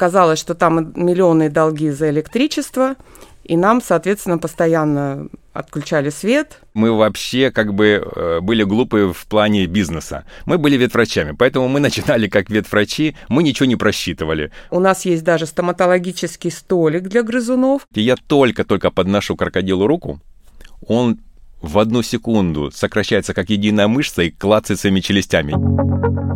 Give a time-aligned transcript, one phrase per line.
[0.00, 2.94] Оказалось, что там миллионные долги за электричество,
[3.44, 6.62] и нам, соответственно, постоянно отключали свет.
[6.72, 10.24] Мы вообще как бы э, были глупые в плане бизнеса.
[10.46, 14.52] Мы были ветврачами, поэтому мы начинали как ветврачи, мы ничего не просчитывали.
[14.70, 17.86] У нас есть даже стоматологический столик для грызунов.
[17.94, 20.18] И я только-только подношу крокодилу руку,
[20.86, 21.18] он
[21.60, 25.52] в одну секунду сокращается как единая мышца и клацает своими челюстями.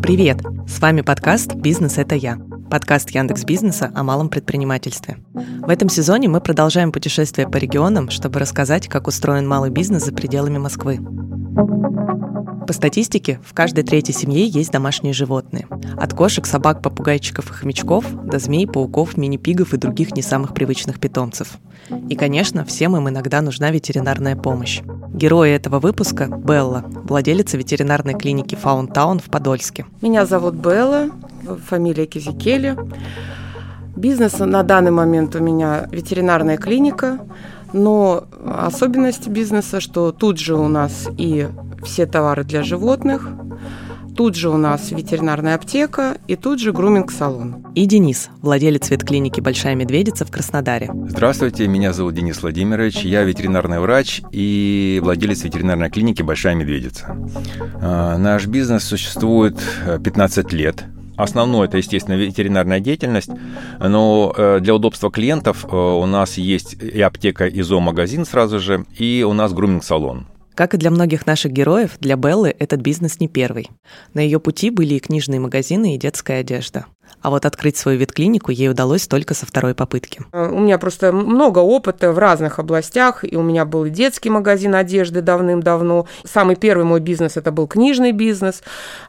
[0.02, 0.42] Привет!
[0.68, 2.38] С вами подкаст «Бизнес– это я».
[2.70, 5.18] Подкаст Яндекс Бизнеса о малом предпринимательстве.
[5.32, 10.12] В этом сезоне мы продолжаем путешествие по регионам, чтобы рассказать, как устроен малый бизнес за
[10.12, 10.98] пределами Москвы.
[11.54, 15.66] По статистике, в каждой третьей семье есть домашние животные.
[15.96, 20.98] От кошек, собак, попугайчиков и хомячков до змей, пауков, мини-пигов и других не самых привычных
[20.98, 21.58] питомцев.
[22.08, 24.82] И, конечно, всем им иногда нужна ветеринарная помощь.
[25.12, 29.86] Герои этого выпуска– Белла, владелица ветеринарной клиники Фаунтаун в Подольске.
[30.00, 31.10] Меня зовут Белла,
[31.68, 32.76] фамилия Кизикели.
[33.94, 37.20] Бизнес на данный момент у меня ветеринарная клиника,
[37.74, 41.48] но особенность бизнеса, что тут же у нас и
[41.84, 43.28] все товары для животных,
[44.16, 47.66] Тут же у нас ветеринарная аптека и тут же груминг-салон.
[47.74, 50.88] И Денис, владелец ветклиники «Большая медведица» в Краснодаре.
[51.08, 57.16] Здравствуйте, меня зовут Денис Владимирович, я ветеринарный врач и владелец ветеринарной клиники «Большая медведица».
[57.82, 59.58] А, наш бизнес существует
[60.04, 60.84] 15 э, лет.
[61.16, 63.30] Основное это, естественно, ветеринарная деятельность,
[63.78, 68.84] но э, для удобства клиентов э, у нас есть и аптека, и зоомагазин сразу же,
[68.98, 70.26] и у нас груминг-салон.
[70.54, 73.70] Как и для многих наших героев, для Беллы этот бизнес не первый.
[74.12, 76.86] На ее пути были и книжные магазины, и детская одежда.
[77.24, 80.20] А вот открыть свою ветклинику ей удалось только со второй попытки.
[80.32, 84.74] Э, у меня просто много опыта в разных областях, и у меня был детский магазин
[84.74, 86.06] одежды давным-давно.
[86.24, 88.62] Самый первый мой бизнес это был книжный бизнес,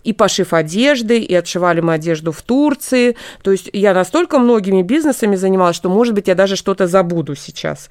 [0.06, 3.18] и пошив одежды, и отшивали мы одежду в Турции.
[3.44, 7.90] То есть я настолько многими бизнесами занималась, что, может быть, я даже что-то забуду сейчас.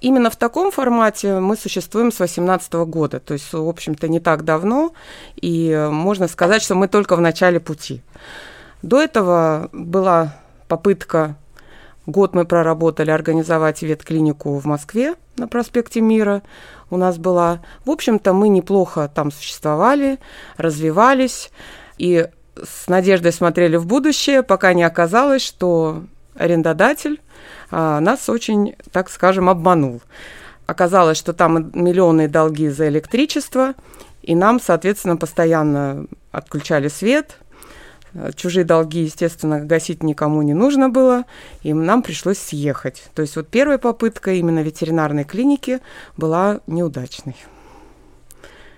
[0.00, 4.42] Именно в таком формате мы существуем с 2018 года, то есть, в общем-то, не так
[4.42, 4.94] давно,
[5.38, 8.00] и можно сказать, что мы только в начале пути.
[8.86, 10.36] До этого была
[10.68, 11.34] попытка,
[12.06, 16.42] год мы проработали, организовать ветклинику в Москве на проспекте Мира.
[16.88, 20.20] У нас была, в общем-то, мы неплохо там существовали,
[20.56, 21.50] развивались
[21.98, 26.04] и с надеждой смотрели в будущее, пока не оказалось, что
[26.36, 27.20] арендодатель
[27.72, 30.00] а, нас очень, так скажем, обманул.
[30.66, 33.74] Оказалось, что там миллионные долги за электричество,
[34.22, 37.38] и нам, соответственно, постоянно отключали свет–
[38.34, 41.24] чужие долги, естественно, гасить никому не нужно было,
[41.62, 43.04] и нам пришлось съехать.
[43.14, 45.80] То есть вот первая попытка именно ветеринарной клиники
[46.16, 47.36] была неудачной.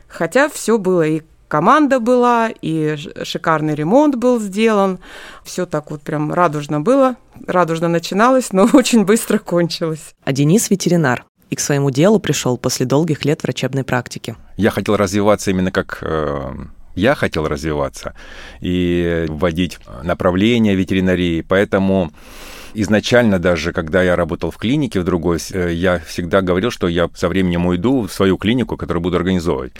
[0.08, 4.98] Хотя все было и команда была, и шикарный ремонт был сделан.
[5.44, 7.16] Все так вот прям радужно было.
[7.46, 10.14] Радужно начиналось, но очень быстро кончилось.
[10.24, 14.36] А Денис ветеринар и к своему делу пришел после долгих лет врачебной практики.
[14.56, 16.52] Я хотел развиваться именно как э,
[16.98, 18.14] я хотел развиваться
[18.60, 22.10] и вводить направления ветеринарии, поэтому
[22.74, 27.08] изначально даже, когда я работал в клинике в другой, э, я всегда говорил, что я
[27.14, 29.72] со временем уйду в свою клинику, которую буду организовывать.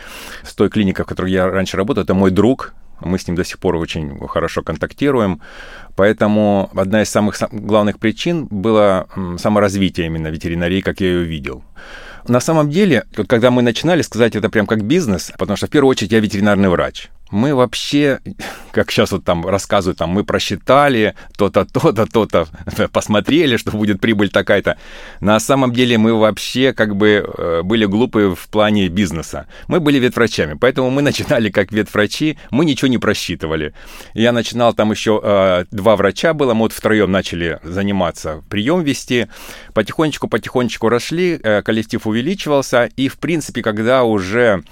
[0.43, 3.45] С той клиникой, в которой я раньше работал, это мой друг, мы с ним до
[3.45, 5.41] сих пор очень хорошо контактируем.
[5.97, 9.07] Поэтому одна из самых главных причин было
[9.39, 11.62] саморазвитие именно ветеринарии, как я ее видел.
[12.27, 15.91] На самом деле, когда мы начинали сказать это прям как бизнес, потому что в первую
[15.91, 18.21] очередь я ветеринарный врач мы вообще,
[18.72, 22.49] как сейчас вот там рассказывают, там мы просчитали то-то, то-то, то-то,
[22.93, 24.78] посмотрели, что будет прибыль такая-то.
[25.21, 29.47] На самом деле мы вообще как бы э, были глупые в плане бизнеса.
[29.66, 33.75] Мы были ветврачами, поэтому мы начинали как ветврачи, мы ничего не просчитывали.
[34.15, 39.28] Я начинал, там еще э, два врача было, мы вот втроем начали заниматься, прием вести.
[39.75, 44.62] Потихонечку-потихонечку росли, э, коллектив увеличивался, и в принципе, когда уже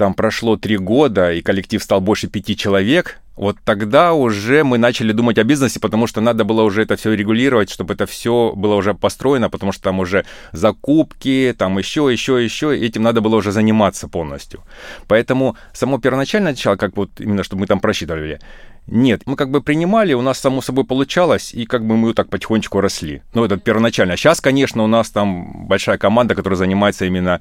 [0.00, 5.12] там прошло три года, и коллектив стал больше пяти человек, вот тогда уже мы начали
[5.12, 8.76] думать о бизнесе, потому что надо было уже это все регулировать, чтобы это все было
[8.76, 13.52] уже построено, потому что там уже закупки, там еще, еще, еще, этим надо было уже
[13.52, 14.62] заниматься полностью.
[15.06, 18.38] Поэтому само первоначальное начало, как вот именно, чтобы мы там просчитывали,
[18.86, 22.30] нет, мы как бы принимали, у нас само собой получалось, и как бы мы так
[22.30, 23.20] потихонечку росли.
[23.34, 24.16] Ну, это первоначально.
[24.16, 27.40] Сейчас, конечно, у нас там большая команда, которая занимается именно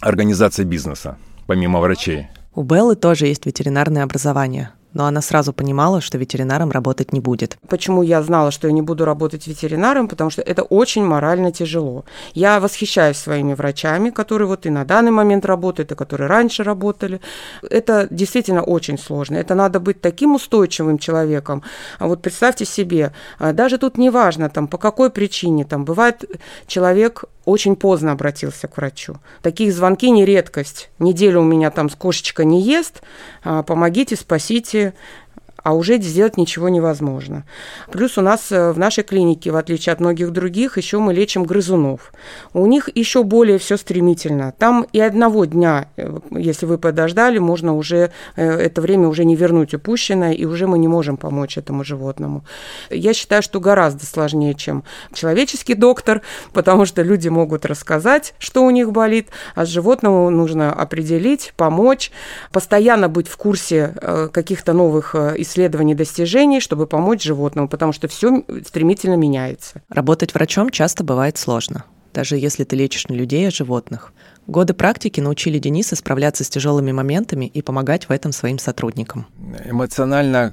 [0.00, 1.16] организацией бизнеса
[1.46, 2.28] помимо врачей?
[2.54, 4.70] У Беллы тоже есть ветеринарное образование.
[4.94, 7.58] но она сразу понимала, что ветеринаром работать не будет.
[7.68, 10.08] Почему я знала, что я не буду работать ветеринаром?
[10.08, 12.04] Потому что это очень морально тяжело.
[12.34, 17.20] Я восхищаюсь своими врачами, которые вот и на данный момент работают, и которые раньше работали.
[17.68, 19.36] Это действительно очень сложно.
[19.36, 21.62] Это надо быть таким устойчивым человеком.
[21.98, 26.24] А вот представьте себе, а даже тут не важно, там, по какой причине, там, бывает
[26.66, 29.16] человек очень поздно обратился к врачу.
[29.42, 30.90] Таких звонки не редкость.
[30.98, 33.02] Неделю у меня там с кошечка не ест,
[33.42, 34.94] а, помогите, спасите,
[35.62, 37.44] а уже сделать ничего невозможно.
[37.90, 41.44] Плюс у нас э, в нашей клинике, в отличие от многих других, еще мы лечим
[41.44, 42.12] грызунов.
[42.52, 44.52] У них еще более все стремительно.
[44.58, 49.36] Там и одного дня, э, если вы подождали, можно уже э, это время уже не
[49.36, 52.44] вернуть упущенное, и уже мы не можем помочь этому животному.
[52.90, 54.82] Я считаю, что гораздо сложнее, чем
[55.12, 56.22] человеческий доктор,
[56.52, 62.10] потому что люди могут рассказать, что у них болит, а с животным нужно определить, помочь,
[62.50, 63.94] постоянно быть в курсе
[64.32, 69.82] каких-то новых исследований, исследований достижений, чтобы помочь животному, потому что все стремительно меняется.
[69.88, 71.84] Работать врачом часто бывает сложно,
[72.14, 74.12] даже если ты лечишь не людей, а животных.
[74.46, 79.26] Годы практики научили Дениса справляться с тяжелыми моментами и помогать в этом своим сотрудникам.
[79.64, 80.52] Эмоционально,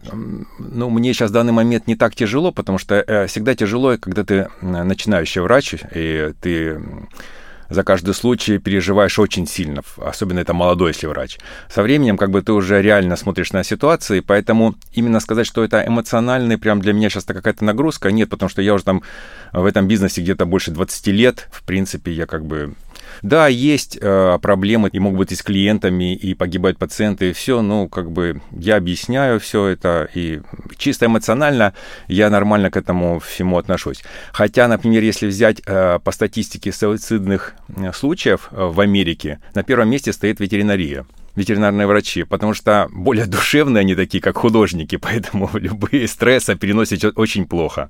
[0.59, 4.23] ну, мне сейчас в данный момент не так тяжело, потому что э, всегда тяжело, когда
[4.23, 6.79] ты начинающий врач, и ты
[7.69, 11.37] за каждый случай переживаешь очень сильно, особенно это молодой, если врач.
[11.69, 15.83] Со временем как бы ты уже реально смотришь на ситуации, поэтому именно сказать, что это
[15.85, 19.03] эмоциональный, прям для меня сейчас какая-то нагрузка, нет, потому что я уже там
[19.53, 22.73] в этом бизнесе где-то больше 20 лет, в принципе, я как бы
[23.21, 27.61] да, есть э, проблемы, и могут быть и с клиентами, и погибают пациенты, и все,
[27.61, 30.41] ну, как бы я объясняю все это, и
[30.77, 31.73] чисто эмоционально
[32.07, 34.03] я нормально к этому всему отношусь.
[34.31, 40.13] Хотя, например, если взять э, по статистике суицидных э, случаев в Америке, на первом месте
[40.13, 41.05] стоит ветеринария
[41.35, 47.45] ветеринарные врачи, потому что более душевные они такие, как художники, поэтому любые стрессы переносят очень
[47.45, 47.89] плохо.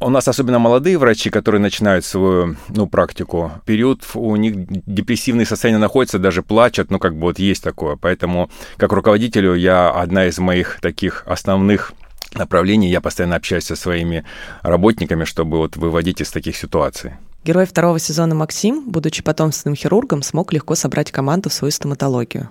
[0.00, 4.54] У нас особенно молодые врачи, которые начинают свою ну, практику, период у них
[4.86, 7.96] депрессивные состояния находятся, даже плачут, ну как бы вот есть такое.
[7.96, 11.92] Поэтому как руководителю я одна из моих таких основных
[12.34, 14.24] направлений, я постоянно общаюсь со своими
[14.62, 17.12] работниками, чтобы вот выводить из таких ситуаций.
[17.44, 22.48] Герой второго сезона Максим, будучи потомственным хирургом, смог легко собрать команду в свою стоматологию.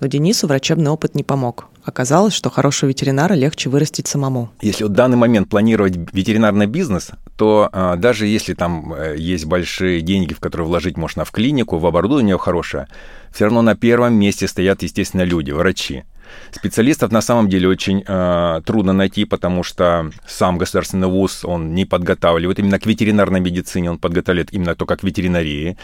[0.00, 1.66] Но Денису врачебный опыт не помог.
[1.86, 4.50] Оказалось, что хорошего ветеринара легче вырастить самому.
[4.60, 10.00] Если в данный момент планировать ветеринарный бизнес, то а, даже если там э, есть большие
[10.00, 12.88] деньги, в которые вложить можно в клинику, в оборудование хорошее,
[13.32, 16.02] все равно на первом месте стоят, естественно, люди, врачи.
[16.50, 21.84] Специалистов на самом деле очень э, трудно найти, потому что сам государственный вуз, он не
[21.84, 25.76] подготавливает именно к ветеринарной медицине, он подготавливает именно только к ветеринарии.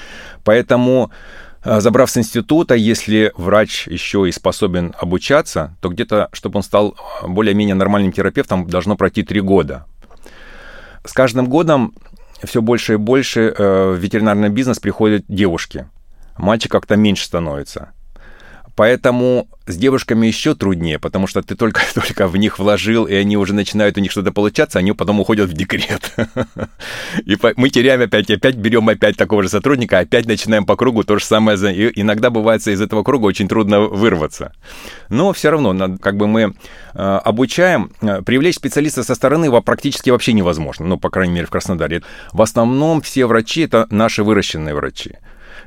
[0.43, 1.13] Поэтому
[1.65, 7.75] забрав с института, если врач еще и способен обучаться, то где-то, чтобы он стал более-менее
[7.75, 9.87] нормальным терапевтом, должно пройти три года.
[11.05, 11.95] С каждым годом
[12.45, 15.87] все больше и больше э, в ветеринарный бизнес приходят девушки.
[16.37, 17.93] Мальчик как-то меньше становится.
[18.75, 23.37] Поэтому с девушками еще труднее, потому что ты только, только в них вложил, и они
[23.37, 26.15] уже начинают у них что-то получаться, они потом уходят в декрет.
[27.25, 31.19] И мы теряем опять, опять берем опять такого же сотрудника, опять начинаем по кругу то
[31.19, 31.53] же самое.
[31.75, 34.53] И иногда бывает из этого круга очень трудно вырваться.
[35.09, 36.55] Но все равно, как бы мы
[36.95, 41.51] э, обучаем, э, привлечь специалиста со стороны практически вообще невозможно, ну, по крайней мере, в
[41.51, 42.03] Краснодаре.
[42.33, 45.19] В основном все врачи— это наши выращенные врачи.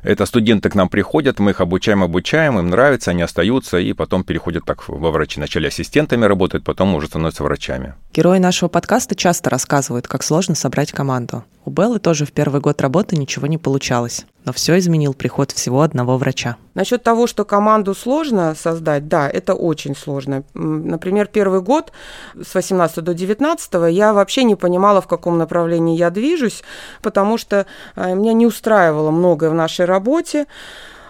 [0.03, 4.23] Это студенты к нам приходят, мы их обучаем, обучаем, им нравится, они остаются и потом
[4.23, 5.37] переходят так во врачи.
[5.37, 7.93] Вначале ассистентами работают, потом уже становятся врачами.
[8.13, 11.43] Герои нашего подкаста часто рассказывают, как сложно собрать команду.
[11.65, 14.27] У Беллы тоже в первый год работы ничего не получалось.
[14.45, 16.57] Но все изменил приход всего одного врача.
[16.75, 20.43] Насчет того, что команду сложно создать, да, это очень сложно.
[20.53, 21.91] Например, первый год
[22.39, 26.63] с 18 до 19 я вообще не понимала, в каком направлении я движусь,
[27.01, 30.45] потому что э, меня не устраивало многое в нашей работе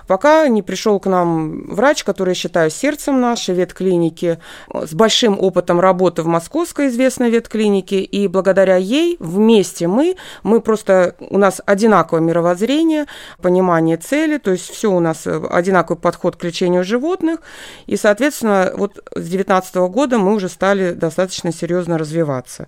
[0.07, 4.39] пока не пришел к нам врач, который я считаю сердцем нашей ветклиники,
[4.74, 11.15] с большим опытом работы в московской известной ветклинике, и благодаря ей вместе мы, мы просто,
[11.19, 13.05] у нас одинаковое мировоззрение,
[13.41, 17.39] понимание цели, то есть все у нас одинаковый подход к лечению животных,
[17.88, 22.67] и, соответственно, вот с 2019 года мы уже стали достаточно серьезно развиваться.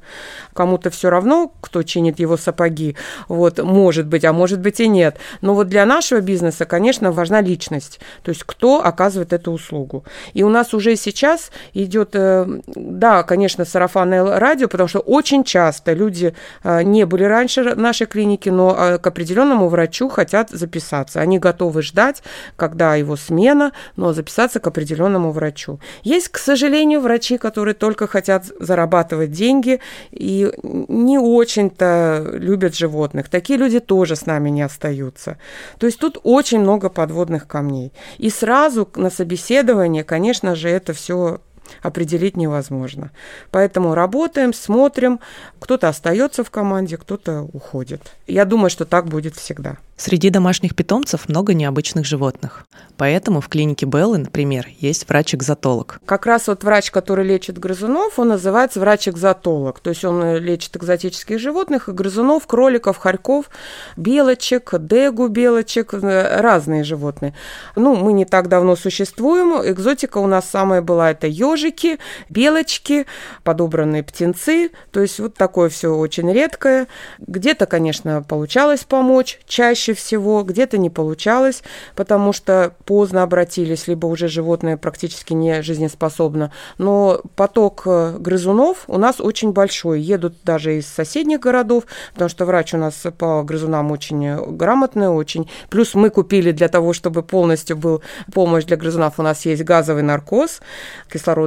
[0.54, 2.96] Кому-то все равно, кто чинит его сапоги,
[3.28, 5.18] вот, может быть, а может быть и нет.
[5.42, 10.04] Но вот для нашего бизнеса, конечно, важно важна личность, то есть кто оказывает эту услугу.
[10.36, 15.94] И у нас уже сейчас идет, э, да, конечно, сарафанное радио, потому что очень часто
[15.94, 21.20] люди э, не были раньше нашей клинике, но э, к определенному врачу хотят записаться.
[21.20, 22.24] Они готовы ждать,
[22.56, 25.80] когда его смена, но записаться к определенному врачу.
[26.04, 29.80] Есть, к сожалению, врачи, которые только хотят зарабатывать деньги
[30.12, 33.30] и не очень-то любят животных.
[33.30, 35.38] Такие люди тоже с нами не остаются.
[35.80, 37.17] То есть тут очень много подводных
[37.48, 37.94] камней.
[38.18, 41.40] И сразу на собеседование, конечно же, это все
[41.82, 43.12] определить невозможно.
[43.52, 45.20] Поэтому работаем, смотрим.
[45.60, 48.02] Кто-то остается в команде, кто-то уходит.
[48.28, 49.78] Я думаю, что так будет всегда.
[50.00, 52.68] Среди домашних питомцев много необычных животных.
[52.98, 56.00] Поэтому в клинике Беллы, например, есть врач-экзотолог.
[56.06, 59.80] Как раз вот врач, который лечит грызунов, он называется врач-экзотолог.
[59.80, 63.50] То есть он лечит экзотических животных, грызунов, кроликов, хорьков,
[63.96, 67.34] белочек, дегу белочек, э, разные животные.
[67.76, 69.60] Ну, мы не так давно существуем.
[69.68, 71.26] Экзотика у нас самая была это
[71.58, 71.98] ежики,
[72.30, 73.06] белочки,
[73.44, 74.72] подобранные птенцы.
[74.92, 76.88] То есть вот такое все очень редкое.
[77.20, 81.64] Где-то, конечно, получалось помочь чаще всего, где-то не получалось,
[81.96, 86.52] потому что поздно обратились, либо уже животное практически не жизнеспособно.
[86.78, 90.02] Но поток э, грызунов у нас очень большой.
[90.02, 95.50] Едут даже из соседних городов, потому что врач у нас по грызунам очень грамотный, очень.
[95.70, 98.02] Плюс мы купили для того, чтобы полностью был
[98.34, 100.62] помощь для грызунов, у нас есть газовый наркоз,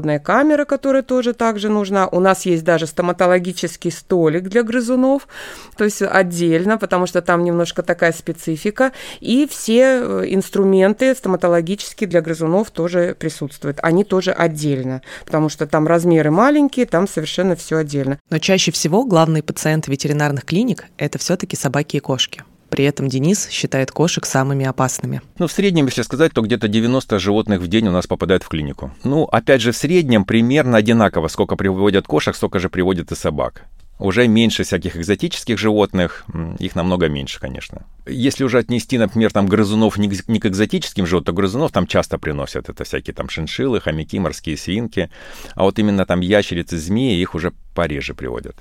[0.01, 2.09] кислородная камера, которая тоже также нужна.
[2.09, 5.29] У нас есть даже стоматологический столик для грызунов,
[5.77, 12.09] то есть отдельно, потому что там немножко такая специфика специфика, и все э, инструменты стоматологические
[12.09, 13.79] для грызунов тоже присутствуют.
[13.83, 18.19] Они тоже отдельно, потому что там размеры маленькие, там совершенно все отдельно.
[18.31, 22.45] Но чаще всего главные пациенты ветеринарных клиник– это все-таки собаки и кошки.
[22.71, 25.21] При этом Денис считает кошек самыми опасными.
[25.39, 28.49] Ну, в среднем, если сказать, то где-то 90 животных в день у нас попадают в
[28.49, 28.93] клинику.
[29.05, 33.65] Ну, опять же, в среднем примерно одинаково, сколько приводят кошек, столько же приводят и собак.
[33.99, 36.25] Уже меньше всяких экзотических животных,
[36.59, 37.85] их намного меньше, конечно.
[38.07, 42.71] Если уже отнести, например, там грызунов не к экзотическим животным, то грызунов там часто приносят.
[42.71, 45.11] Это всякие там шиншиллы, хомяки, морские свинки.
[45.55, 48.57] А вот именно там ящерицы, змеи, их уже пореже приводят.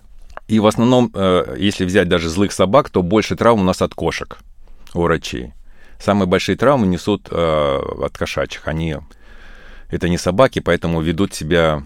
[0.50, 3.94] И в основном, э, если взять даже злых собак, то больше травм у нас от
[3.94, 4.40] кошек
[4.96, 5.54] у врачей.
[6.00, 8.68] Самые большие травмы несут э, от кошачьих.
[8.68, 8.96] Они
[9.90, 11.84] это не собаки, поэтому ведут себя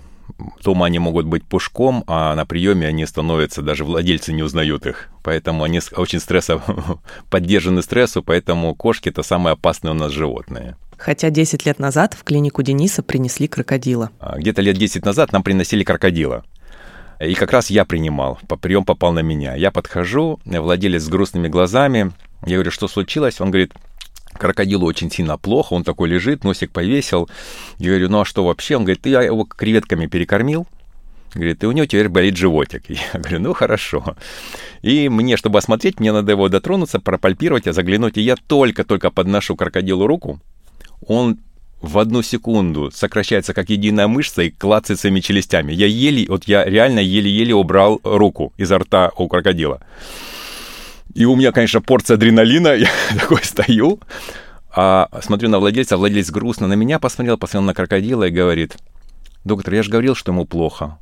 [0.63, 5.09] Дома они могут быть пушком, а на приеме они становятся, даже владельцы не узнают их.
[5.21, 6.61] Поэтому они очень стресса,
[7.29, 10.77] поддержаны стрессу, поэтому кошки это самые опасные у нас животные.
[10.97, 14.11] Хотя 10 лет назад в клинику Дениса принесли крокодила.
[14.19, 16.45] А, где-то лет 10 назад нам приносили крокодила.
[17.19, 19.55] И как раз я принимал, прием попал на меня.
[19.55, 22.11] Я подхожу, владелец с грустными глазами,
[22.45, 23.39] я говорю, что случилось?
[23.39, 23.73] Он говорит,
[24.33, 27.29] крокодилу очень сильно плохо, он такой лежит, носик повесил.
[27.77, 28.75] Я говорю, ну а что вообще?
[28.75, 30.67] Он говорит, я его креветками перекормил,
[31.33, 32.83] Говорит, и у него теперь болит животик.
[32.89, 34.15] Я говорю, ну хорошо.
[34.83, 38.17] И мне, чтобы осмотреть, мне надо его дотронуться, пропальпировать, а заглянуть.
[38.17, 40.39] И я только-только подношу крокодилу руку,
[41.07, 41.39] он
[41.83, 45.73] в одну секунду сокращается как единая мышца и клацает своими челюстями.
[45.73, 49.81] Я еле, вот я реально еле-еле убрал руку изо рта у крокодила.
[51.13, 53.99] И у меня, конечно, порция адреналина, я такой стою,
[54.73, 58.77] а смотрю на владельца, владелец грустно на меня посмотрел, посмотрел на крокодила и говорит,
[59.43, 60.97] доктор, я же говорил, что ему плохо.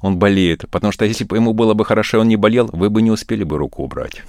[0.00, 2.88] Он болеет, потому что если бы ему было бы хорошо, и он не болел, вы
[2.88, 4.22] бы не успели бы руку убрать.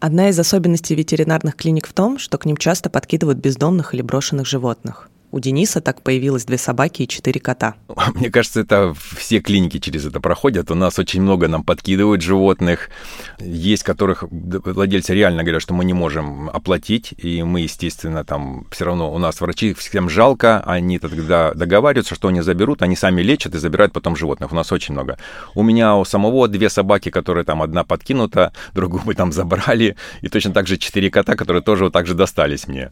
[0.00, 4.46] Одна из особенностей ветеринарных клиник в том, что к ним часто подкидывают бездомных или брошенных
[4.46, 5.08] животных.
[5.32, 7.76] У Дениса так появилось две собаки и четыре кота.
[8.14, 10.70] Мне кажется, это все клиники через это проходят.
[10.72, 12.90] У нас очень много нам подкидывают животных.
[13.38, 18.86] Есть, которых владельцы реально говорят, что мы не можем оплатить, и мы, естественно, там все
[18.86, 23.54] равно у нас врачи всем жалко, они тогда договариваются, что они заберут, они сами лечат
[23.54, 24.50] и забирают потом животных.
[24.50, 25.16] У нас очень много.
[25.54, 30.28] У меня у самого две собаки, которые там одна подкинута, другую мы там забрали, и
[30.28, 32.90] точно так же четыре кота, которые тоже вот так же достались мне.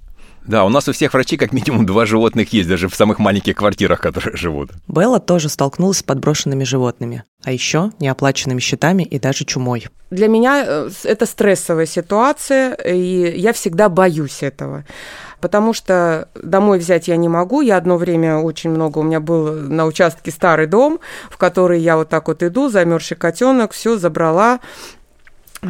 [0.48, 3.54] Да, у нас у всех врачей как минимум два животных есть, даже в самых маленьких
[3.54, 4.70] квартирах, которые живут.
[4.88, 9.88] Белла тоже столкнулась с подброшенными животными, а еще неоплаченными счетами и даже чумой.
[10.10, 14.84] Для меня э, это стрессовая ситуация, и я всегда боюсь этого
[15.40, 17.60] потому что домой взять я не могу.
[17.60, 20.98] Я одно время очень много, у меня был на участке старый дом,
[21.30, 24.60] в который я вот так вот иду, замерзший котенок, все забрала,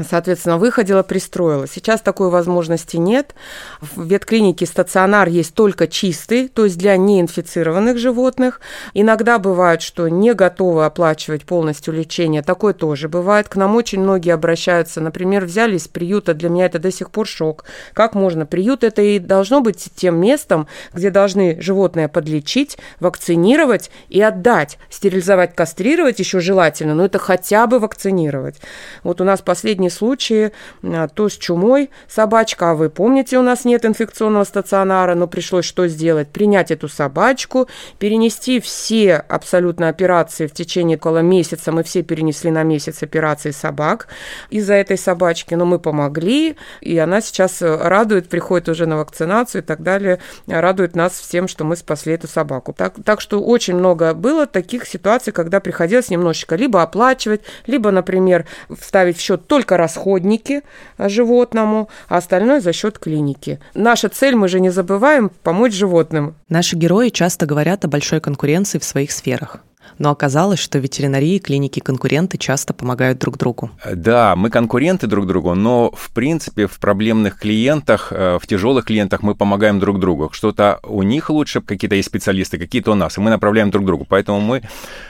[0.08, 1.66] соответственно, выходила, пристроила.
[1.66, 3.34] Сейчас такой возможности нет.
[3.80, 8.60] В ветклинике стационар есть только чистый, то есть для неинфицированных животных.
[8.94, 12.42] Иногда бывает, что не готовы оплачивать полностью лечение.
[12.42, 13.48] Такое тоже бывает.
[13.48, 15.00] К нам очень многие обращаются.
[15.00, 16.34] Например, взяли из приюта.
[16.34, 17.64] Для меня это до сих пор шок.
[17.94, 18.46] Как можно?
[18.46, 24.78] Приют это и должно быть тем местом, где должны животное подлечить, вакцинировать и отдать.
[24.90, 28.56] Стерилизовать, кастрировать еще желательно, но это хотя бы вакцинировать.
[29.02, 33.42] Вот у нас последний последние случаи, а, то с чумой собачка, а вы помните, у
[33.42, 36.28] нас нет инфекционного стационара, но пришлось что сделать?
[36.28, 37.68] Принять эту собачку,
[37.98, 44.08] перенести все абсолютно операции в течение около месяца, мы все перенесли на месяц операции собак
[44.50, 49.64] из-за этой собачки, но мы помогли, и она сейчас радует, приходит уже на вакцинацию и
[49.64, 50.18] так далее,
[50.48, 52.72] радует нас всем, что мы спасли эту собаку.
[52.72, 58.44] Так, так что очень много было таких ситуаций, когда приходилось немножечко либо оплачивать, либо, например,
[58.80, 60.62] вставить в счет только только расходники
[60.98, 63.60] животному, а остальное за счет клиники.
[63.74, 66.34] Наша цель, мы же не забываем, помочь животным.
[66.48, 69.58] Наши герои часто говорят о большой конкуренции в своих сферах.
[69.98, 73.70] Но оказалось, что ветеринарии, клиники, конкуренты часто помогают друг другу.
[73.94, 79.22] Да, мы конкуренты друг другу, но в принципе в проблемных клиентах, э, в тяжелых клиентах
[79.22, 80.30] мы помогаем друг другу.
[80.32, 84.06] Что-то у них лучше, какие-то есть специалисты, какие-то у нас, и мы направляем друг другу.
[84.08, 84.62] Поэтому мы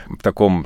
[0.07, 0.65] в таком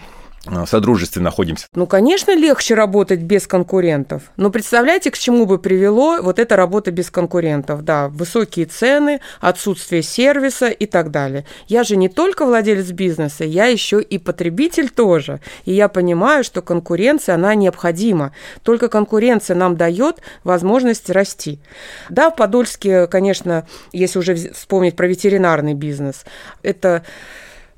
[0.66, 1.68] содружестве находимся.
[1.74, 4.24] Ну, конечно, легче работать без конкурентов.
[4.36, 7.84] Но представляете, к чему бы привело вот эта работа без конкурентов?
[7.84, 11.46] Да, высокие цены, отсутствие сервиса и так далее.
[11.68, 15.40] Я же не только владелец бизнеса, я еще и потребитель тоже.
[15.66, 18.34] И я понимаю, что конкуренция, она необходима.
[18.64, 21.60] Только конкуренция нам дает возможность расти.
[22.10, 26.26] Да, в Подольске, конечно, если уже вспомнить про ветеринарный бизнес,
[26.64, 27.04] это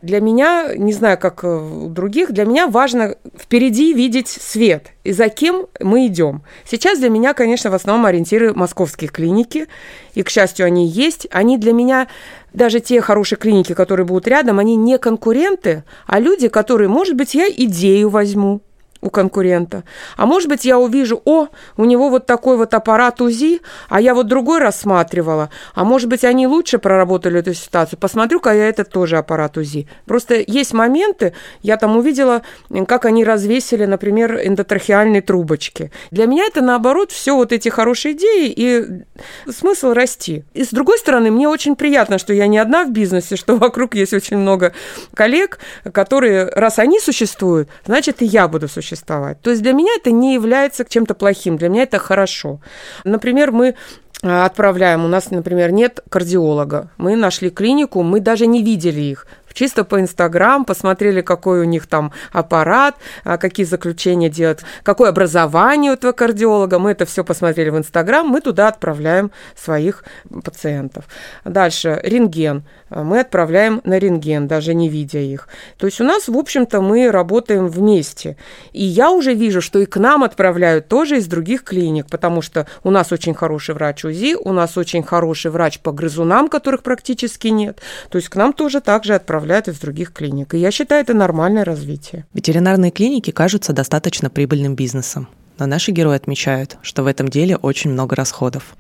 [0.02, 5.30] для меня, не знаю, как у других, для меня важно впереди видеть свет и за
[5.30, 6.44] кем мы идем.
[6.66, 9.68] Сейчас для меня, конечно, в основном ориентиры московские клиники,
[10.14, 11.28] и, к счастью, они есть.
[11.32, 12.08] Они для меня,
[12.54, 17.36] даже те хорошие клиники, которые будут рядом, они не конкуренты, а люди, которые, может быть,
[17.36, 18.62] я идею возьму,
[19.06, 19.84] у конкурента.
[20.18, 21.48] А может быть, я увижу, о,
[21.78, 25.50] у него вот такой вот аппарат УЗИ, а я вот другой рассматривала.
[25.74, 28.00] А может быть, они лучше проработали эту ситуацию.
[28.00, 29.88] Посмотрю-ка я этот тоже аппарат УЗИ.
[30.06, 32.42] Просто есть моменты, я там увидела,
[32.88, 35.92] как они развесили, например, эндотрахеальные трубочки.
[36.12, 39.04] Для меня это, наоборот, все вот эти хорошие идеи и
[39.52, 40.44] смысл расти.
[40.54, 43.94] И с другой стороны, мне очень приятно, что я не одна в бизнесе, что вокруг
[43.96, 44.74] есть очень много
[45.14, 45.60] коллег,
[45.92, 49.42] которые, раз они существуют, значит, и я буду существовать существовать.
[49.42, 52.60] То есть для меня это не является чем-то плохим, для меня это хорошо.
[53.04, 53.76] Например, мы
[54.24, 55.06] а, отправляем.
[55.06, 56.90] У нас, например, нет кардиолога.
[56.98, 61.88] Мы нашли клинику, мы даже не видели их чисто по Инстаграм, посмотрели, какой у них
[61.88, 66.78] там аппарат, а, какие заключения делают, какое образование у этого кардиолога.
[66.78, 70.04] Мы это все посмотрели в Инстаграм, мы туда отправляем своих
[70.44, 71.06] пациентов.
[71.44, 72.64] Дальше рентген.
[72.90, 75.48] Мы отправляем на рентген, даже не видя их.
[75.78, 78.38] То есть у нас, в общем-то, мы работаем вместе.
[78.74, 82.68] И я уже вижу, что и к нам отправляют тоже из других клиник, потому что
[82.84, 87.48] у нас очень хороший врач УЗИ, у нас очень хороший врач по грызунам, которых практически
[87.48, 87.80] нет.
[88.10, 90.56] То есть к нам тоже также отправляют отправляют из других клиник.
[90.56, 92.26] И я считаю, это нормальное развитие.
[92.34, 95.28] Ветеринарные клиники кажутся достаточно прибыльным бизнесом.
[95.60, 98.76] Но наши герои отмечают, что в этом деле очень много расходов.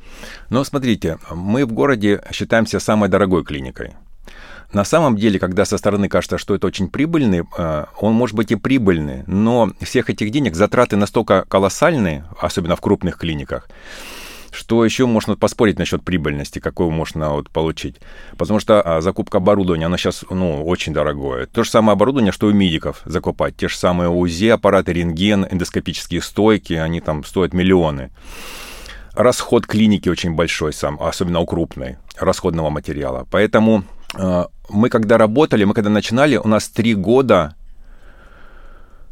[0.50, 3.94] Но смотрите, мы в городе считаемся самой дорогой клиникой.
[4.74, 8.52] На самом деле, когда со стороны кажется, что это очень прибыльный, э, он может быть
[8.52, 13.70] и прибыльный, но всех этих денег затраты настолько колоссальные, особенно в крупных клиниках,
[14.56, 17.98] что еще можно поспорить насчет прибыльности, какую можно вот получить?
[18.38, 21.46] Потому что а, закупка оборудования, она сейчас ну, очень дорогое.
[21.46, 23.58] То же самое оборудование, что у медиков закупать.
[23.58, 28.12] Те же самые УЗИ, аппараты, рентген, эндоскопические стойки, они там стоят миллионы.
[29.14, 33.26] Расход клиники очень большой сам, особенно у крупной, расходного материала.
[33.32, 33.84] Поэтому
[34.18, 37.56] э, мы когда работали, мы когда начинали, у нас три года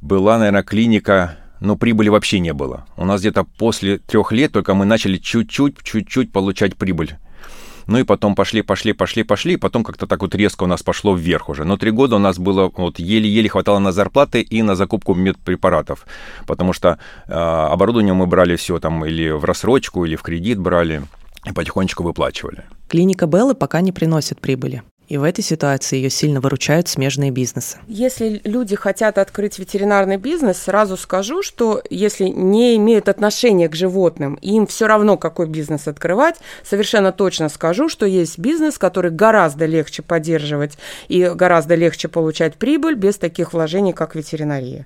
[0.01, 2.86] была, наверное, клиника но прибыли вообще не было.
[2.97, 7.15] У нас где-то после трех лет только мы начали чуть-чуть, чуть-чуть получать прибыль.
[7.88, 10.84] Ну и потом пошли, пошли, пошли, пошли, и потом как-то так вот резко у нас
[10.84, 11.63] пошло вверх уже.
[11.63, 16.06] Но три года у нас было вот еле-еле хватало на зарплаты и на закупку медпрепаратов,
[16.47, 21.04] потому что э, оборудование мы брали все там или в рассрочку, или в кредит брали
[21.45, 22.63] и потихонечку выплачивали.
[22.89, 24.84] Клиника Беллы пока не приносит прибыли.
[25.08, 27.78] И в этой ситуации ее сильно выручают смежные бизнесы.
[27.88, 34.36] Если люди хотят открыть ветеринарный бизнес, сразу скажу, что если не имеют отношения к животным,
[34.36, 40.02] им все равно, какой бизнес открывать, совершенно точно скажу, что есть бизнес, который гораздо легче
[40.02, 40.78] поддерживать
[41.10, 44.86] и гораздо легче получать прибыль без таких вложений, как ветеринария.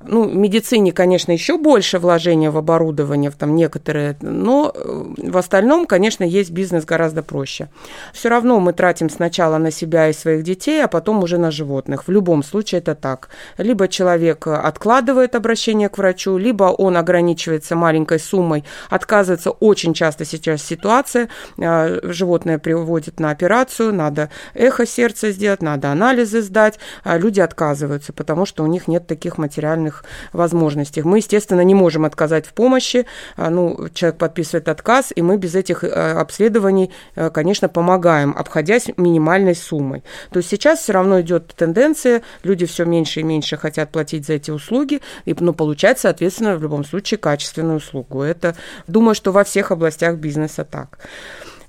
[0.00, 5.36] Ну, в медицине, конечно, еще больше вложения в оборудование, в там некоторые, но э, в
[5.36, 7.68] остальном, конечно, есть бизнес гораздо проще.
[8.12, 12.06] Все равно мы тратим сначала на себя и своих детей, а потом уже на животных.
[12.06, 13.28] В любом случае это так.
[13.58, 19.50] Либо человек откладывает обращение к врачу, либо он ограничивается маленькой суммой, отказывается.
[19.50, 26.40] Очень часто сейчас ситуация, э, животное приводит на операцию, надо эхо сердца сделать, надо анализы
[26.40, 31.04] сдать, а люди отказываются, потому что у них нет таких материальных материальных возможностях.
[31.04, 33.06] Мы, естественно, не можем отказать в помощи.
[33.36, 38.90] А, ну, человек подписывает отказ, и мы без этих э, обследований, э, конечно, помогаем, обходясь
[38.96, 40.02] минимальной суммой.
[40.30, 44.34] То есть сейчас все равно идет тенденция, люди все меньше и меньше хотят платить за
[44.34, 48.22] эти услуги, и, ну, получать, соответственно, в любом случае качественную услугу.
[48.22, 48.54] Это,
[48.86, 50.98] думаю, что во всех областях бизнеса так.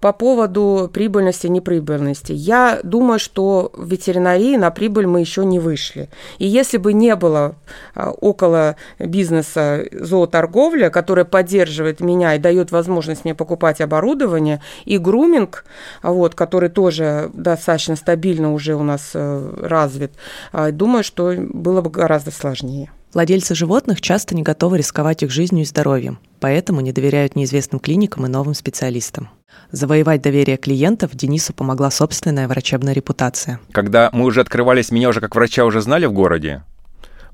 [0.01, 2.31] По поводу прибыльности, неприбыльности.
[2.31, 6.09] Я думаю, что в ветеринарии на прибыль мы еще не вышли.
[6.37, 7.55] И если бы не было
[7.95, 15.65] а, около бизнеса зооторговля, которая поддерживает меня и дает возможность мне покупать оборудование, и груминг,
[16.01, 20.13] вот, который тоже достаточно стабильно уже у нас э, развит,
[20.53, 22.89] а, думаю, что было бы гораздо сложнее.
[23.11, 28.27] Владельцы животных часто не готовы рисковать их жизнью и здоровьем, поэтому не доверяют неизвестным клиникам
[28.27, 29.29] и новым специалистам.
[29.71, 33.59] Завоевать доверие клиентов Денису помогла собственная врачебная репутация.
[33.71, 36.63] Когда мы уже открывались, меня уже как врача уже знали в городе,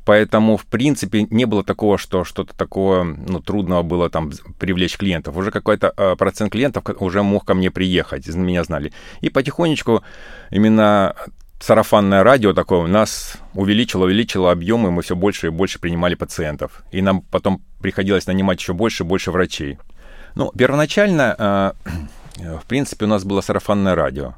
[0.06, 5.36] Поэтому, в принципе, не было такого, что что-то такого ну, трудного было там привлечь клиентов.
[5.36, 8.94] Уже какой-то э, процент клиентов уже мог ко мне приехать, меня знали.
[9.22, 10.04] И потихонечку
[10.52, 11.16] именно
[11.60, 16.84] сарафанное радио такое у нас увеличило, увеличило объемы, мы все больше и больше принимали пациентов.
[16.92, 19.78] И нам потом приходилось нанимать еще больше и больше врачей.
[20.36, 21.72] Ну, первоначально, э,
[22.60, 24.36] в принципе, у нас было сарафанное радио.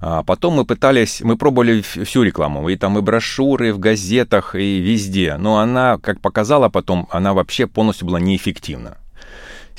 [0.00, 4.78] А потом мы пытались, мы пробовали всю рекламу, и там и брошюры в газетах, и
[4.78, 5.36] везде.
[5.38, 8.98] Но она, как показала потом, она вообще полностью была неэффективна.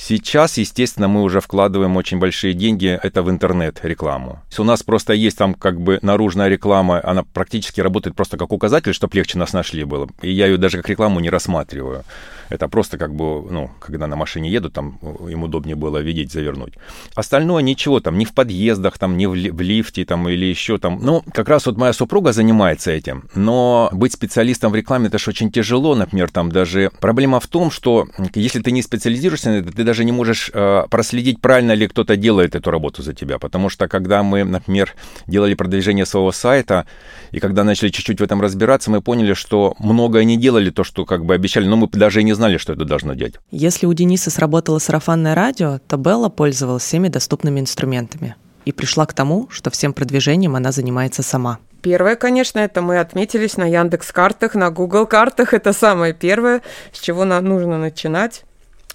[0.01, 4.39] Сейчас, естественно, мы уже вкладываем очень большие деньги, это в интернет-рекламу.
[4.57, 8.93] У нас просто есть там как бы наружная реклама, она практически работает просто как указатель,
[8.93, 10.07] чтобы легче нас нашли было.
[10.21, 12.05] И я ее даже как рекламу не рассматриваю.
[12.49, 16.73] Это просто как бы, ну, когда на машине едут, там им удобнее было видеть, завернуть.
[17.15, 20.77] Остальное ничего, там, ни в подъездах, там, ни в, ли, в лифте, там, или еще
[20.77, 20.99] там.
[21.01, 25.29] Ну, как раз вот моя супруга занимается этим, но быть специалистом в рекламе, это же
[25.29, 26.91] очень тяжело, например, там даже...
[26.99, 30.83] Проблема в том, что если ты не специализируешься на это, ты даже не можешь э,
[30.89, 34.95] проследить, правильно ли кто-то делает эту работу за тебя, потому что когда мы, например,
[35.27, 36.85] делали продвижение своего сайта,
[37.31, 41.05] и когда начали чуть-чуть в этом разбираться, мы поняли, что многое не делали то, что
[41.05, 43.35] как бы обещали, но мы даже не знали, что это должно делать.
[43.51, 49.13] Если у Дениса сработало сарафанное радио, то Белла пользовалась всеми доступными инструментами и пришла к
[49.13, 51.59] тому, что всем продвижением она занимается сама.
[51.81, 55.53] Первое, конечно, это мы отметились на Яндекс картах, на Google картах.
[55.53, 56.61] Это самое первое,
[56.93, 58.43] с чего нам нужно начинать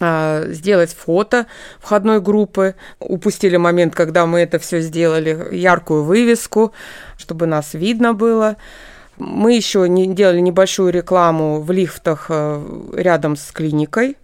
[0.01, 1.47] а, сделать фото
[1.81, 2.75] входной группы.
[2.99, 6.73] Упустили момент, когда мы это все сделали, яркую вывеску,
[7.17, 8.57] чтобы нас видно было.
[9.18, 14.16] Мы еще не делали небольшую рекламу в лифтах э, рядом с клиникой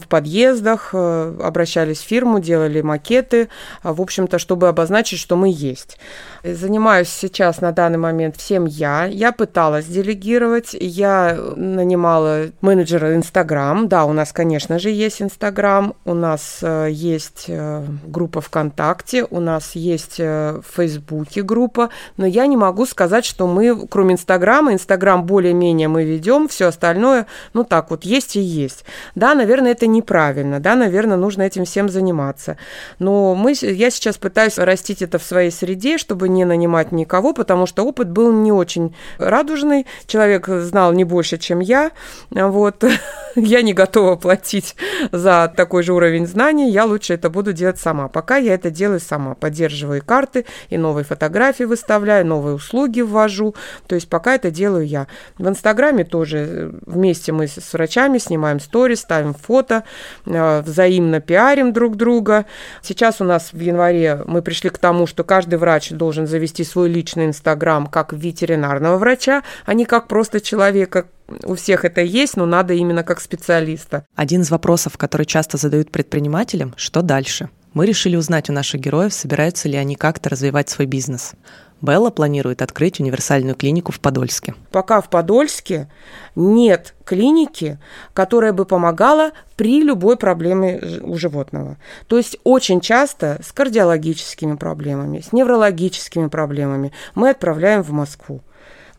[0.00, 3.48] в подъездах, э, обращались в фирму, делали макеты,
[3.82, 5.98] в общем-то, чтобы обозначить, что мы есть.
[6.42, 9.04] Занимаюсь сейчас на данный момент всем я.
[9.04, 13.88] Я пыталась делегировать, я нанимала менеджера Инстаграм.
[13.88, 19.40] Да, у нас, конечно же, есть Инстаграм, у нас э, есть э, группа ВКонтакте, у
[19.40, 25.24] нас есть в Фейсбуке группа, но я не могу сказать, что мы, кроме Инстаграма, Инстаграм
[25.24, 28.84] более-менее мы ведем, все остальное, ну так вот, есть и есть.
[29.14, 32.56] Да, наверное, это неправильно, да, наверное, нужно этим всем заниматься.
[32.98, 37.66] Но мы, я сейчас пытаюсь растить это в своей среде, чтобы не нанимать никого, потому
[37.66, 41.92] что опыт был не очень радужный, человек знал не больше, чем я,
[42.30, 42.84] вот,
[43.36, 44.76] я не готова платить
[45.12, 48.08] за такой же уровень знаний, я лучше это буду делать сама.
[48.08, 53.54] Пока я это делаю сама, поддерживаю и карты, и новые фотографии выставляю, новые услуги ввожу,
[53.86, 55.06] то есть пока это делаю я.
[55.38, 59.79] В Инстаграме тоже э, вместе мы с врачами снимаем сторис, ставим фото,
[60.26, 62.46] Э, взаимно пиарим друг друга.
[62.82, 66.88] Сейчас у нас в январе мы пришли к тому, что каждый врач должен завести свой
[66.88, 71.06] личный инстаграм как ветеринарного врача, а не как просто человека,
[71.44, 74.04] у всех это есть, но надо именно как специалиста.
[74.16, 77.50] Один из вопросов, который часто задают предпринимателям, что дальше?
[77.72, 81.34] Мы решили узнать у наших героев, собираются ли они как-то развивать свой бизнес.
[81.82, 84.54] Белла планирует открыть универсальную клинику в Подольске.
[84.70, 85.90] Пока в Подольске
[86.34, 87.78] нет клиники,
[88.12, 91.76] которая бы помогала при любой проблеме у животного.
[92.06, 98.42] То есть очень часто с кардиологическими проблемами, с неврологическими проблемами мы отправляем в Москву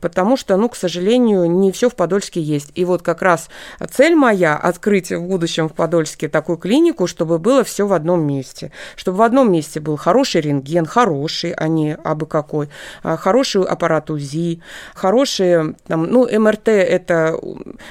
[0.01, 2.71] потому что, ну, к сожалению, не все в Подольске есть.
[2.75, 3.49] И вот как раз
[3.89, 8.71] цель моя открыть в будущем в Подольске такую клинику, чтобы было все в одном месте,
[8.95, 12.69] чтобы в одном месте был хороший рентген, хороший, а не абы какой,
[13.03, 14.61] а, хороший аппарат УЗИ,
[14.95, 17.39] хорошие, там, ну, МРТ, это,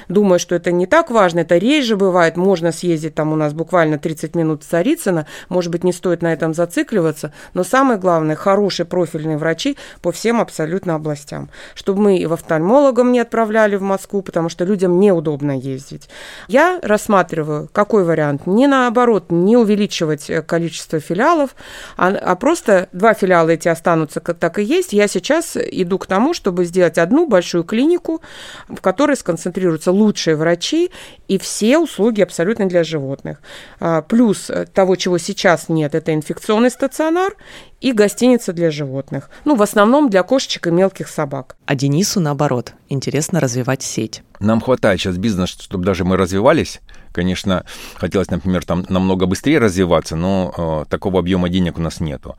[0.09, 3.97] думаю, что это не так важно, это реже бывает, можно съездить там у нас буквально
[3.97, 8.85] 30 минут в Царицыно, может быть, не стоит на этом зацикливаться, но самое главное, хорошие
[8.85, 14.21] профильные врачи по всем абсолютно областям, чтобы мы и в офтальмологом не отправляли в Москву,
[14.21, 16.09] потому что людям неудобно ездить.
[16.47, 21.55] Я рассматриваю, какой вариант, не наоборот, не увеличивать э, количество филиалов,
[21.97, 24.93] а, а просто два филиала эти останутся так и есть.
[24.93, 28.21] Я сейчас иду к тому, чтобы сделать одну большую клинику,
[28.67, 30.91] в которой сконцентрируются лучшие врачи
[31.27, 33.41] и все услуги абсолютно для животных.
[33.79, 37.35] А, плюс э, того, чего сейчас нет, это инфекционный стационар
[37.81, 39.29] и гостиница для животных.
[39.43, 41.57] Ну, в основном для кошечек и мелких собак.
[41.65, 44.23] А Денису, наоборот, интересно развивать сеть.
[44.39, 46.79] Нам хватает сейчас бизнес, чтобы даже мы развивались.
[47.11, 52.35] Конечно, хотелось, например, там намного быстрее развиваться, но э, такого объема денег у нас нету.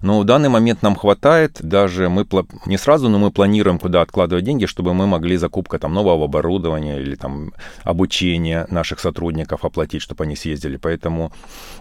[0.00, 2.26] Но в данный момент нам хватает, даже мы
[2.66, 7.00] не сразу, но мы планируем, куда откладывать деньги, чтобы мы могли закупка там нового оборудования
[7.00, 10.76] или там обучение наших сотрудников оплатить, чтобы они съездили.
[10.76, 11.32] Поэтому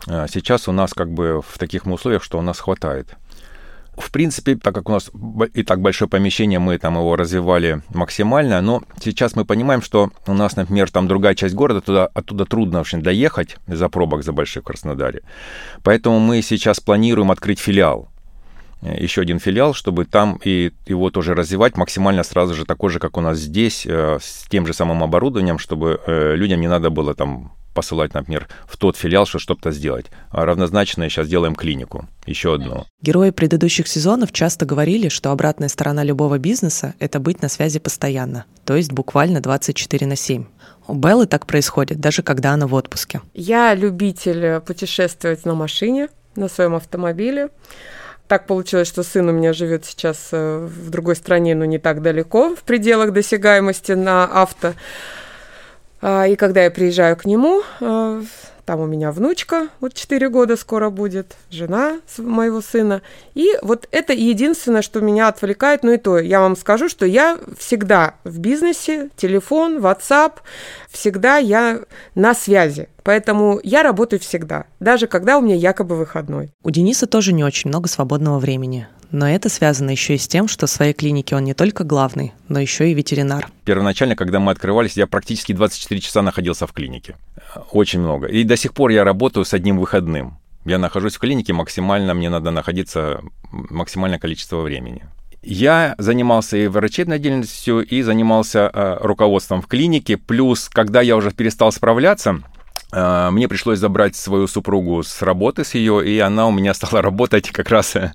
[0.08, 3.16] э, сейчас у нас как бы в таких условиях, что у нас хватает.
[3.98, 5.12] В принципе, так как у нас
[5.54, 10.34] и так большое помещение, мы там его развивали максимально, но сейчас мы понимаем, что у
[10.34, 14.64] нас, например, там другая часть города, туда, оттуда трудно вообще доехать из-за пробок за больших
[14.64, 15.22] в Краснодаре.
[15.84, 18.10] Поэтому мы сейчас планируем открыть филиал
[18.84, 23.18] еще один филиал, чтобы там и его тоже развивать максимально сразу же такой же, как
[23.18, 27.16] у нас здесь, э, с тем же самым оборудованием, чтобы э, людям не надо было
[27.16, 30.08] там посылать, например, в тот филиал, что что-то сделать.
[30.30, 32.86] А равнозначно сейчас делаем клинику, еще одну.
[33.02, 38.46] Герои предыдущих сезонов часто говорили, что обратная сторона любого бизнеса– это быть на связи постоянно,
[38.66, 40.46] то есть буквально 24 на 7.
[40.88, 43.22] У Беллы так происходит, даже когда она в отпуске.
[43.34, 47.50] Я любитель путешествовать на машине, на своем автомобиле.
[48.28, 52.02] Так получилось, что сын у меня живет сейчас э, в другой стране, но не так
[52.02, 54.74] далеко, в пределах досягаемости на авто.
[56.06, 58.22] А, и когда я приезжаю к нему, а,
[58.66, 63.02] там у меня внучка, вот 4 года скоро будет, жена моего сына.
[63.36, 65.84] И вот это единственное, что меня отвлекает.
[65.84, 70.34] Ну и то, я вам скажу, что я всегда в бизнесе, телефон, WhatsApp,
[70.90, 71.80] всегда я
[72.16, 72.90] на связи.
[73.04, 76.52] Поэтому я работаю всегда, даже когда у меня якобы выходной.
[76.64, 78.88] У Дениса тоже не очень много свободного времени.
[79.14, 82.34] Но это связано еще и с тем, что в своей клинике он не только главный,
[82.50, 83.48] но еще и ветеринар.
[83.64, 87.16] Первоначально, когда мы открывались, я практически 24 часа находился в клинике.
[87.72, 88.26] Очень много.
[88.26, 90.40] И до сих пор я работаю с одним выходным.
[90.66, 93.22] Я нахожусь в клинике максимально, мне надо находиться
[93.52, 95.04] максимальное количество времени.
[95.44, 100.18] Я занимался и врачебной деятельностью, и занимался э, руководством в клинике.
[100.18, 102.42] Плюс, когда я уже перестал справляться,
[102.92, 107.02] э, мне пришлось забрать свою супругу с работы, с ее, и она у меня стала
[107.04, 108.14] работать как раз э,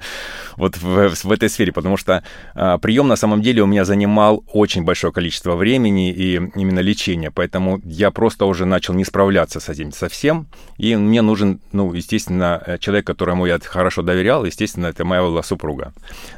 [0.58, 2.22] вот в, в этой сфере, потому что
[2.54, 7.30] а, прием на самом деле у меня занимал очень большое количество времени и именно лечение,
[7.30, 12.78] поэтому я просто уже начал не справляться с этим совсем, и мне нужен, ну, естественно,
[12.80, 15.92] человек, которому я хорошо доверял, естественно, это моя была супруга.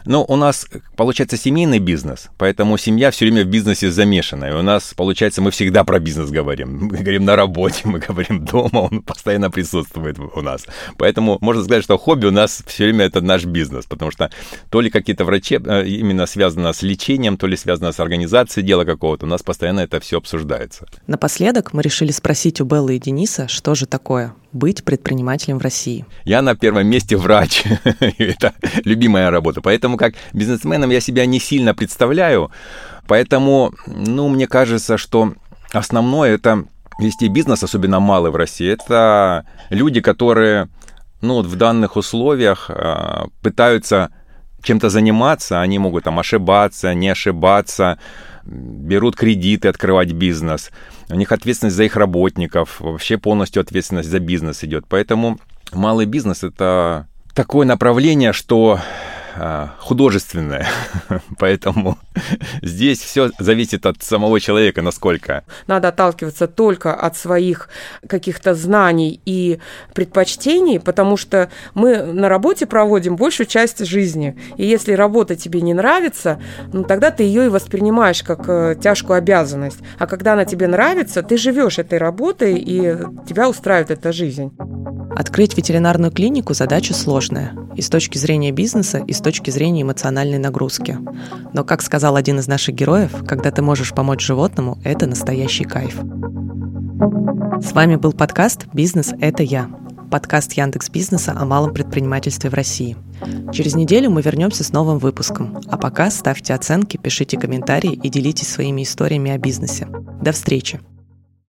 [0.05, 4.63] Но у нас, получается, семейный бизнес, поэтому семья все время в бизнесе замешана, и у
[4.63, 6.79] нас, получается, мы всегда про бизнес говорим.
[6.91, 10.67] Мы говорим на работе, мы говорим дома, он постоянно присутствует у нас.
[10.99, 14.37] Поэтому можно сказать, что хобби у нас все время это наш бизнес, потому потому что
[14.71, 18.85] то ли какие-то врачи э, именно связано с лечением, то ли связано с организацией дела
[18.85, 19.27] какого-то.
[19.27, 20.87] У нас постоянно это все обсуждается.
[21.07, 26.05] Напоследок мы решили спросить у Беллы и Дениса, что же такое быть предпринимателем в России.
[26.25, 27.65] Я на первом месте врач.
[28.19, 29.61] это любимая работа.
[29.61, 32.51] Поэтому как бизнесменом я себя не сильно представляю.
[33.07, 35.35] Поэтому, ну, мне кажется, что
[35.73, 36.65] основное это
[37.01, 40.69] вести бизнес, особенно малый в России, это люди, которые
[41.21, 44.11] ну, вот в данных условиях э, пытаются
[44.63, 47.99] чем-то заниматься, они могут там ошибаться, не ошибаться,
[48.45, 50.71] берут кредиты, открывать бизнес.
[51.09, 54.85] У них ответственность за их работников, вообще полностью ответственность за бизнес идет.
[54.89, 55.39] Поэтому
[55.73, 58.81] малый бизнес это такое направление, что
[59.79, 60.67] художественное.
[61.39, 61.99] Поэтому
[62.63, 65.45] здесь все зависит от самого человека, насколько.
[65.67, 67.69] Надо отталкиваться только от своих
[68.07, 69.59] каких-то знаний и
[69.95, 74.39] предпочтений, потому что мы на работе проводим большую часть жизни.
[74.57, 76.41] И если работа тебе не нравится,
[76.73, 79.79] ну тогда ты ее и воспринимаешь как э, тяжкую обязанность.
[79.99, 82.97] А когда она тебе нравится, ты живешь этой работой, и
[83.29, 84.53] тебя устраивает эта жизнь.
[85.17, 87.53] Открыть ветеринарную клинику– задача сложная.
[87.77, 90.99] И с точки зрения бизнеса, и с точки зрения эмоциональной нагрузки.
[91.53, 96.01] Но, как сказал один из наших героев, когда ты можешь помочь животному, это настоящий кайф.
[97.63, 99.71] С вами был подкаст «Бизнес– это я».
[100.11, 102.97] Подкаст Яндекс Бизнеса о малом предпринимательстве в России.
[103.53, 105.61] Через неделю мы вернемся с новым выпуском.
[105.69, 109.87] А пока ставьте оценки, пишите комментарии и делитесь своими историями о бизнесе.
[110.21, 110.81] До встречи!